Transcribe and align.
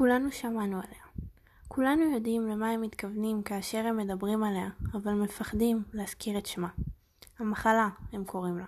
כולנו 0.00 0.32
שמענו 0.32 0.76
עליה. 0.76 1.28
כולנו 1.68 2.14
יודעים 2.14 2.48
למה 2.48 2.70
הם 2.70 2.80
מתכוונים 2.80 3.42
כאשר 3.42 3.78
הם 3.78 3.96
מדברים 3.96 4.44
עליה, 4.44 4.68
אבל 4.92 5.12
מפחדים 5.12 5.82
להזכיר 5.92 6.38
את 6.38 6.46
שמה. 6.46 6.68
המחלה, 7.38 7.88
הם 8.12 8.24
קוראים 8.24 8.58
לה. 8.58 8.64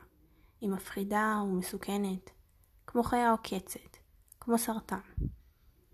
היא 0.60 0.70
מפחידה 0.70 1.42
ומסוכנת, 1.44 2.30
כמו 2.86 3.02
חיה 3.02 3.30
עוקצת, 3.30 3.96
כמו 4.40 4.58
סרטן. 4.58 4.98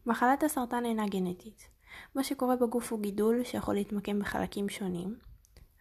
מחלת 0.06 0.43
הסרטן 0.43 0.84
אינה 0.84 1.09
גנטית. 1.09 1.68
מה 2.14 2.25
שקורה 2.25 2.57
בגוף 2.57 2.93
הוא 2.93 3.00
גידול 3.00 3.45
שיכול 3.45 3.75
להתמקם 3.75 4.18
בחלקים 4.18 4.68
שונים. 4.68 5.18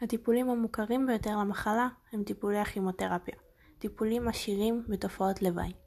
הטיפולים 0.02 0.50
המוכרים 0.50 1.08
ביותר 1.08 1.38
למחלה 1.38 1.88
הם 2.12 2.24
טיפולי 2.24 2.60
הכימותרפיה, 2.60 3.36
טיפולים 3.80 4.28
עשירים 4.28 4.84
בתופעות 4.90 5.42
לוואי. 5.42 5.87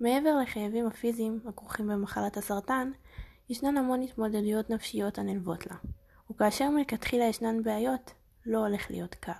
מעבר 0.00 0.36
לכאבים 0.42 0.86
הפיזיים 0.86 1.40
הכרוכים 1.48 1.86
במחלת 1.88 2.36
הסרטן, 2.36 2.90
ישנן 3.48 3.76
המון 3.76 4.02
התמודדויות 4.02 4.70
נפשיות 4.70 5.18
הנלוות 5.18 5.66
לה, 5.66 5.76
וכאשר 6.30 6.70
מלכתחילה 6.70 7.24
ישנן 7.24 7.62
בעיות, 7.62 8.12
לא 8.46 8.58
הולך 8.58 8.90
להיות 8.90 9.14
קל. 9.14 9.32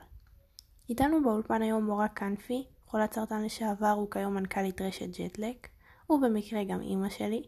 איתנו 0.88 1.22
באולפן 1.22 1.62
היום 1.62 1.84
מורה 1.84 2.08
קנפי, 2.08 2.66
חולת 2.86 3.14
סרטן 3.14 3.42
לשעבר 3.42 3.98
וכיום 3.98 4.34
מנכ"לית 4.34 4.80
רשת 4.80 5.20
ג'טלק, 5.20 5.68
ובמקרה 6.10 6.64
גם 6.64 6.80
אימא 6.80 7.08
שלי. 7.08 7.42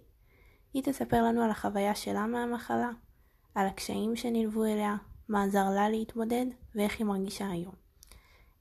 היא 0.74 0.82
תספר 0.82 1.22
לנו 1.22 1.42
על 1.42 1.50
החוויה 1.50 1.94
שלה 1.94 2.26
מהמחלה, 2.26 2.90
על 3.54 3.66
הקשיים 3.66 4.16
שנלוו 4.16 4.64
אליה, 4.64 4.96
מה 5.28 5.44
עזר 5.44 5.70
לה 5.70 5.88
להתמודד 5.88 6.46
ואיך 6.74 6.98
היא 6.98 7.06
מרגישה 7.06 7.50
היום. 7.50 7.74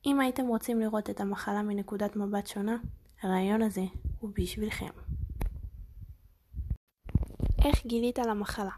אם 0.06 0.20
הייתם 0.20 0.48
רוצים 0.48 0.80
לראות 0.80 1.10
את 1.10 1.22
המחלה 1.22 1.62
מנקודת 1.62 2.16
מבט 2.16 2.48
שונה, 2.48 2.78
הרעיון 3.22 3.62
הזה 3.62 3.84
הוא 4.20 4.32
בשבילכם. 4.36 4.90
איך 7.66 7.86
גילית 7.86 8.20
על 8.20 8.30
המחלה? 8.30 8.72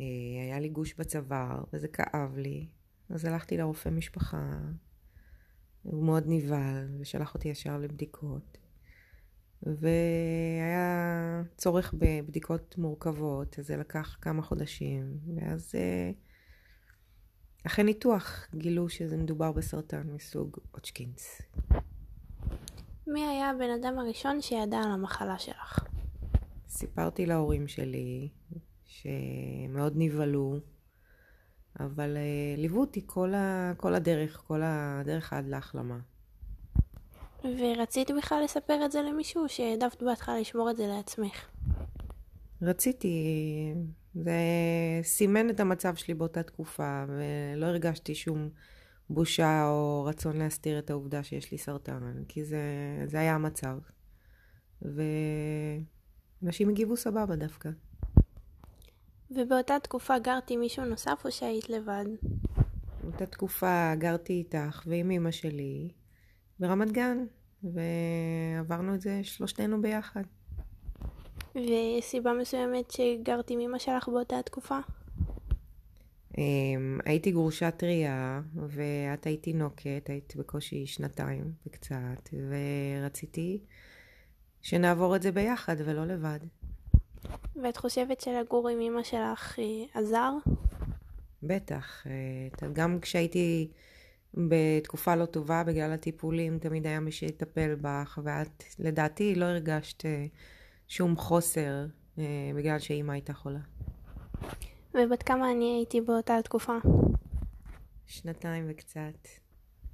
אה, 0.00 0.06
היה 0.44 0.60
לי 0.60 0.68
גוש 0.68 0.94
בצוואר, 0.94 1.64
וזה 1.72 1.88
כאב 1.88 2.36
לי. 2.36 2.66
אז 3.10 3.24
הלכתי 3.24 3.56
לרופא 3.56 3.88
משפחה, 3.88 4.58
הוא 5.82 6.04
מאוד 6.04 6.24
נבהל, 6.26 6.96
ושלח 7.00 7.34
אותי 7.34 7.48
ישר 7.48 7.78
לבדיקות. 7.78 8.58
והיה 9.62 11.42
צורך 11.56 11.94
בבדיקות 11.98 12.78
מורכבות, 12.78 13.58
אז 13.58 13.66
זה 13.66 13.76
לקח 13.76 14.16
כמה 14.20 14.42
חודשים, 14.42 15.18
ואז 15.36 15.74
אה, 15.74 16.10
אחרי 17.66 17.84
ניתוח 17.84 18.48
גילו 18.54 18.88
שזה 18.88 19.16
מדובר 19.16 19.52
בסרטן 19.52 20.10
מסוג 20.10 20.56
אוצ'קינס. 20.74 21.42
מי 23.12 23.26
היה 23.26 23.50
הבן 23.50 23.70
אדם 23.70 23.98
הראשון 23.98 24.40
שידע 24.40 24.78
על 24.78 24.90
המחלה 24.90 25.38
שלך? 25.38 25.84
סיפרתי 26.68 27.26
להורים 27.26 27.68
שלי, 27.68 28.28
שמאוד 28.84 29.92
נבהלו, 29.96 30.56
אבל 31.80 32.16
uh, 32.16 32.60
ליוו 32.60 32.80
אותי 32.80 33.02
כל, 33.06 33.34
ה, 33.34 33.72
כל 33.76 33.94
הדרך, 33.94 34.42
כל 34.46 34.60
הדרך 34.64 35.32
עד 35.32 35.48
להחלמה. 35.48 35.98
ורצית 37.44 38.10
בכלל 38.10 38.44
לספר 38.44 38.84
את 38.84 38.92
זה 38.92 39.02
למישהו, 39.02 39.48
שהעדפת 39.48 40.02
בהתחלה 40.02 40.40
לשמור 40.40 40.70
את 40.70 40.76
זה 40.76 40.86
לעצמך? 40.86 41.46
רציתי, 42.62 43.14
זה 44.14 44.40
סימן 45.02 45.50
את 45.50 45.60
המצב 45.60 45.94
שלי 45.94 46.14
באותה 46.14 46.42
תקופה, 46.42 47.04
ולא 47.08 47.66
הרגשתי 47.66 48.14
שום 48.14 48.50
בושה 49.10 49.68
או 49.68 50.04
רצון 50.04 50.36
להסתיר 50.36 50.78
את 50.78 50.90
העובדה 50.90 51.22
שיש 51.22 51.52
לי 51.52 51.58
סרטן, 51.58 52.22
כי 52.28 52.44
זה, 52.44 52.60
זה 53.06 53.18
היה 53.20 53.34
המצב. 53.34 53.78
ואנשים 54.82 56.68
הגיבו 56.68 56.96
סבבה 56.96 57.36
דווקא. 57.36 57.70
ובאותה 59.30 59.76
תקופה 59.82 60.18
גרתי 60.18 60.56
מישהו 60.56 60.84
נוסף 60.84 61.22
או 61.24 61.32
שהיית 61.32 61.70
לבד? 61.70 62.04
באותה 63.02 63.26
תקופה 63.26 63.94
גרתי 63.98 64.32
איתך 64.32 64.82
ועם 64.86 65.10
אמא 65.10 65.30
שלי 65.30 65.90
ברמת 66.60 66.92
גן, 66.92 67.24
ועברנו 67.62 68.94
את 68.94 69.00
זה 69.00 69.20
שלושתנו 69.22 69.82
ביחד. 69.82 70.22
ויש 71.54 72.04
סיבה 72.04 72.32
מסוימת 72.32 72.90
שגרתי 72.90 73.54
עם 73.54 73.60
אמא 73.60 73.78
שלך 73.78 74.08
באותה 74.08 74.42
תקופה? 74.44 74.78
אמ, 76.38 76.98
הייתי 77.04 77.30
גרושה 77.30 77.70
טריה, 77.70 78.40
ואת 78.54 79.26
היית 79.26 79.42
תינוקת, 79.42 80.06
היית 80.08 80.36
בקושי 80.36 80.86
שנתיים 80.86 81.52
וקצת, 81.66 82.28
ורציתי 82.32 83.60
שנעבור 84.62 85.16
את 85.16 85.22
זה 85.22 85.32
ביחד 85.32 85.76
ולא 85.84 86.04
לבד. 86.04 86.38
ואת 87.62 87.76
חושבת 87.76 88.20
שלגור 88.20 88.68
עם 88.68 88.80
אמא 88.80 89.02
שלך 89.02 89.58
אה, 89.58 90.00
עזר? 90.00 90.32
בטח. 91.42 92.06
אה, 92.06 92.68
גם 92.72 93.00
כשהייתי 93.00 93.70
בתקופה 94.34 95.14
לא 95.14 95.26
טובה 95.26 95.64
בגלל 95.64 95.92
הטיפולים, 95.92 96.58
תמיד 96.58 96.86
היה 96.86 97.00
מי 97.00 97.12
שיטפל 97.12 97.74
בך, 97.80 98.18
ואת, 98.24 98.64
לדעתי, 98.78 99.34
לא 99.34 99.44
הרגשת 99.44 100.06
אה, 100.06 100.26
שום 100.88 101.16
חוסר 101.16 101.86
בגלל 102.56 102.78
שאימא 102.78 103.12
הייתה 103.12 103.32
חולה. 103.32 103.60
ובת 104.94 105.22
כמה 105.22 105.52
אני 105.52 105.76
הייתי 105.76 106.00
באותה 106.00 106.42
תקופה? 106.44 106.76
שנתיים 108.06 108.66
וקצת, 108.68 109.28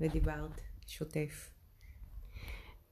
ודיברת 0.01 0.61
שוטף. 0.87 1.51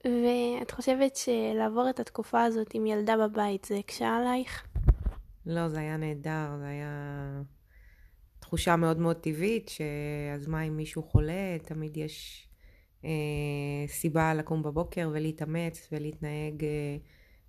ואת 0.05 0.71
חושבת 0.71 1.15
שלעבור 1.15 1.89
את 1.89 1.99
התקופה 1.99 2.43
הזאת 2.43 2.67
עם 2.73 2.85
ילדה 2.85 3.15
בבית 3.17 3.65
זה 3.65 3.77
הקשה 3.77 4.17
עלייך? 4.17 4.67
לא, 5.45 5.69
זה 5.69 5.79
היה 5.79 5.97
נהדר, 5.97 6.57
זה 6.59 6.67
היה 6.67 7.41
תחושה 8.39 8.75
מאוד 8.75 8.99
מאוד 8.99 9.15
טבעית, 9.15 9.69
שאז 9.69 10.47
מה 10.47 10.61
אם 10.61 10.77
מישהו 10.77 11.03
חולה, 11.03 11.57
תמיד 11.63 11.97
יש 11.97 12.47
אה, 13.05 13.09
סיבה 13.87 14.33
לקום 14.33 14.63
בבוקר 14.63 15.09
ולהתאמץ 15.13 15.87
ולהתנהג 15.91 16.63
אה, 16.63 16.97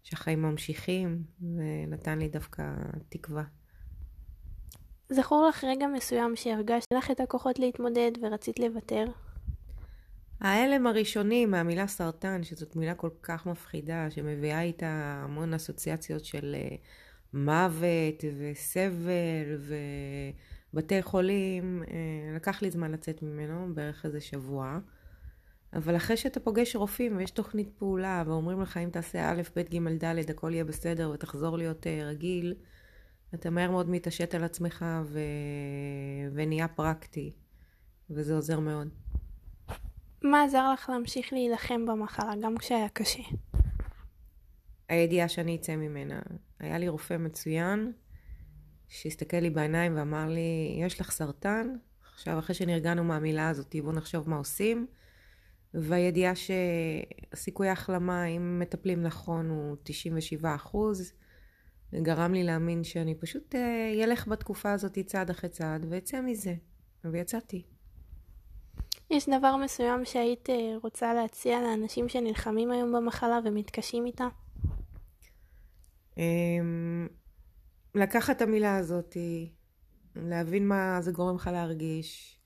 שהחיים 0.03 0.43
ממשיכים, 0.43 1.22
ונתן 1.41 2.19
לי 2.19 2.28
דווקא 2.28 2.62
תקווה. 3.09 3.44
זכור 5.09 5.47
לך 5.48 5.65
רגע 5.65 5.87
מסוים 5.87 6.37
שהרגשת 6.37 6.92
לך 6.92 7.10
את 7.10 7.20
הכוחות 7.20 7.59
להתמודד 7.59 8.12
ורצית 8.22 8.59
לוותר? 8.59 9.04
ההלם 10.41 10.87
הראשוני 10.87 11.47
מהמילה 11.47 11.87
סרטן, 11.87 12.42
שזאת 12.42 12.76
מילה 12.76 12.94
כל 12.94 13.10
כך 13.22 13.47
מפחידה, 13.47 14.10
שמביאה 14.10 14.62
איתה 14.62 15.20
המון 15.25 15.54
אסוציאציות 15.54 16.25
של 16.25 16.56
אה, 16.59 16.76
מוות 17.32 18.25
וסבל 18.38 19.59
ובתי 20.72 21.03
חולים, 21.03 21.82
אה, 21.91 22.37
לקח 22.37 22.62
לי 22.62 22.70
זמן 22.70 22.93
לצאת 22.93 23.22
ממנו, 23.22 23.75
בערך 23.75 24.06
איזה 24.06 24.20
שבוע. 24.20 24.78
אבל 25.72 25.97
אחרי 25.97 26.16
שאתה 26.16 26.41
פוגש 26.41 26.76
רופאים 26.76 27.16
ויש 27.16 27.31
תוכנית 27.31 27.69
פעולה 27.78 28.22
ואומרים 28.26 28.60
לך 28.60 28.76
אם 28.76 28.91
תעשה 28.91 29.31
א', 29.31 29.43
ב', 29.56 29.60
ג', 29.60 30.04
ד', 30.04 30.31
הכל 30.31 30.50
יהיה 30.54 30.64
בסדר 30.64 31.10
ותחזור 31.10 31.59
להיות 31.59 31.87
אה, 31.87 32.00
רגיל, 32.04 32.54
אתה 33.34 33.50
מהר 33.50 33.70
מאוד 33.70 33.90
מתעשת 33.90 34.34
על 34.34 34.44
עצמך 34.44 34.84
ו... 35.04 35.20
ונהיה 36.32 36.68
פרקטי, 36.68 37.32
וזה 38.10 38.34
עוזר 38.34 38.60
מאוד. 38.60 38.88
מה 40.22 40.44
עזר 40.44 40.72
לך 40.72 40.88
להמשיך 40.88 41.32
להילחם 41.32 41.86
במחלה, 41.86 42.32
גם 42.42 42.58
כשהיה 42.58 42.88
קשה? 42.88 43.22
הידיעה 44.88 45.28
שאני 45.28 45.56
אצא 45.56 45.76
ממנה. 45.76 46.20
היה 46.60 46.78
לי 46.78 46.88
רופא 46.88 47.16
מצוין, 47.16 47.92
שהסתכל 48.88 49.36
לי 49.36 49.50
בעיניים 49.50 49.96
ואמר 49.96 50.28
לי, 50.28 50.78
יש 50.80 51.00
לך 51.00 51.10
סרטן, 51.10 51.76
עכשיו 52.14 52.38
אחרי 52.38 52.54
שנרגענו 52.54 53.04
מהמילה 53.04 53.48
הזאת, 53.48 53.76
בואו 53.82 53.92
נחשוב 53.92 54.30
מה 54.30 54.36
עושים. 54.36 54.86
והידיעה 55.74 56.32
שהסיכוי 56.34 57.68
ההחלמה, 57.68 58.24
אם 58.24 58.58
מטפלים 58.58 59.02
נכון, 59.02 59.50
הוא 59.50 59.76
97 59.82 60.54
אחוז. 60.54 61.12
גרם 61.94 62.34
לי 62.34 62.44
להאמין 62.44 62.84
שאני 62.84 63.14
פשוט 63.14 63.54
אלך 64.04 64.28
בתקופה 64.28 64.72
הזאת 64.72 64.98
צעד 64.98 65.31
אחרי 65.31 65.50
צעד 65.50 65.86
ואצא 65.88 66.20
מזה. 66.20 66.54
ויצאתי. 67.04 67.62
יש 69.10 69.28
דבר 69.28 69.56
מסוים 69.56 70.04
שהיית 70.04 70.48
רוצה 70.82 71.14
להציע 71.14 71.60
לאנשים 71.60 72.08
שנלחמים 72.08 72.70
היום 72.70 72.92
במחלה 72.92 73.38
ומתקשים 73.44 74.06
איתה? 74.06 74.28
לקחת 77.94 78.37
את 78.37 78.42
המילה 78.42 78.76
הזאת, 78.76 79.16
להבין 80.16 80.69
מה 80.69 80.98
זה 81.00 81.12
גורם 81.12 81.37
לך 81.37 81.50
להרגיש, 81.52 82.38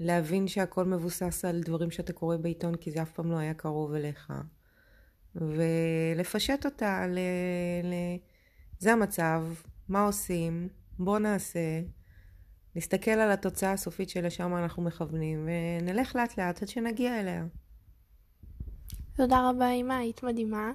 להבין 0.00 0.48
שהכל 0.48 0.84
מבוסס 0.84 1.44
על 1.44 1.60
דברים 1.60 1.90
שאתה 1.90 2.12
קורא 2.12 2.36
בעיתון 2.36 2.74
כי 2.74 2.90
זה 2.90 3.02
אף 3.02 3.12
פעם 3.12 3.30
לא 3.30 3.36
היה 3.36 3.54
קרוב 3.54 3.94
אליך, 3.94 4.32
ולפשט 5.34 6.66
אותה 6.66 7.06
ל... 7.06 7.18
ל... 7.84 7.94
זה 8.78 8.92
המצב, 8.92 9.42
מה 9.88 10.04
עושים, 10.04 10.68
בוא 10.98 11.18
נעשה, 11.18 11.80
נסתכל 12.76 13.10
על 13.10 13.30
התוצאה 13.30 13.72
הסופית 13.72 14.10
שלשם 14.10 14.56
אנחנו 14.56 14.82
מכוונים, 14.82 15.48
ונלך 15.48 16.16
לאט 16.16 16.38
לאט 16.38 16.62
עד 16.62 16.68
שנגיע 16.68 17.20
אליה. 17.20 17.44
תודה 19.16 19.50
רבה 19.50 19.70
אמא, 19.70 19.92
היית 19.92 20.22
מדהימה. 20.22 20.72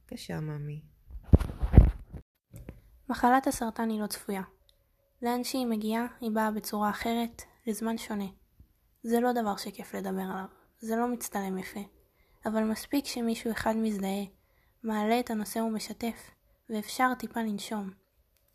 בבקשה, 0.00 0.40
ממי. 0.40 0.80
מחלת 3.08 3.46
הסרטן 3.46 3.90
היא 3.90 4.00
לא 4.00 4.06
צפויה. 4.06 4.42
לאן 5.22 5.44
שהיא 5.44 5.66
מגיעה, 5.66 6.06
היא 6.20 6.30
באה 6.30 6.50
בצורה 6.50 6.90
אחרת, 6.90 7.42
לזמן 7.66 7.98
שונה. 7.98 8.28
זה 9.02 9.20
לא 9.20 9.32
דבר 9.32 9.56
שכיף 9.56 9.94
לדבר 9.94 10.22
עליו, 10.22 10.46
זה 10.80 10.96
לא 10.96 11.08
מצטלם 11.08 11.58
יפה. 11.58 11.80
אבל 12.46 12.64
מספיק 12.64 13.04
שמישהו 13.04 13.50
אחד 13.52 13.76
מזדהה, 13.76 14.24
מעלה 14.82 15.20
את 15.20 15.30
הנושא 15.30 15.58
ומשתף, 15.58 16.30
ואפשר 16.70 17.14
טיפה 17.18 17.40
לנשום. 17.40 17.90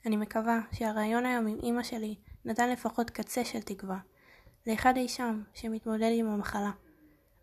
אני 0.05 0.17
מקווה 0.17 0.59
שהרעיון 0.71 1.25
היום 1.25 1.47
עם 1.47 1.57
אמא 1.63 1.83
שלי 1.83 2.15
נתן 2.45 2.69
לפחות 2.69 3.09
קצה 3.09 3.45
של 3.45 3.61
תקווה, 3.61 3.99
לאחד 4.67 4.97
אי 4.97 5.07
שם 5.07 5.43
שמתמודד 5.53 6.11
עם 6.13 6.27
המחלה. 6.27 6.71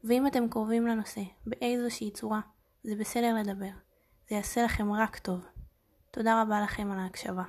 ואם 0.05 0.27
אתם 0.27 0.49
קרובים 0.49 0.87
לנושא, 0.87 1.21
באיזושהי 1.47 2.11
צורה, 2.11 2.41
זה 2.85 2.95
בסדר 2.97 3.35
לדבר. 3.35 3.71
זה 4.29 4.35
יעשה 4.37 4.65
לכם 4.65 4.93
רק 4.93 5.19
טוב. 5.19 5.47
תודה 6.11 6.43
רבה 6.43 6.61
לכם 6.61 6.91
על 6.91 6.99
ההקשבה. 6.99 7.45